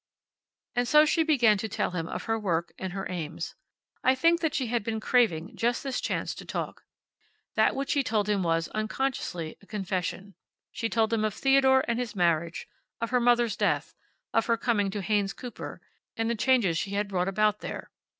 And 0.75 0.87
so 0.87 1.05
she 1.05 1.21
began 1.21 1.59
to 1.59 1.69
tell 1.69 1.91
him 1.91 2.07
of 2.07 2.23
her 2.23 2.39
work 2.39 2.71
and 2.79 2.91
her 2.91 3.05
aims. 3.07 3.53
I 4.03 4.15
think 4.15 4.39
that 4.39 4.55
she 4.55 4.65
had 4.65 4.83
been 4.83 4.99
craving 4.99 5.55
just 5.55 5.83
this 5.83 6.01
chance 6.01 6.33
to 6.33 6.43
talk. 6.43 6.85
That 7.53 7.75
which 7.75 7.91
she 7.91 8.01
told 8.01 8.27
him 8.27 8.41
was, 8.41 8.67
unconsciously, 8.69 9.57
a 9.61 9.67
confession. 9.67 10.33
She 10.71 10.89
told 10.89 11.13
him 11.13 11.23
of 11.23 11.35
Theodore 11.35 11.85
and 11.87 11.99
his 11.99 12.15
marriage; 12.15 12.67
of 12.99 13.11
her 13.11 13.19
mother's 13.19 13.55
death; 13.55 13.93
of 14.33 14.47
her 14.47 14.57
coming 14.57 14.89
to 14.89 15.03
Haynes 15.03 15.33
Cooper, 15.33 15.81
and 16.17 16.31
the 16.31 16.33
changes 16.33 16.79
she 16.79 16.95
had 16.95 17.07
brought 17.09 17.27
about 17.27 17.59
there. 17.59 17.91